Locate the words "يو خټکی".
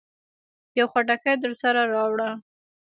0.77-1.33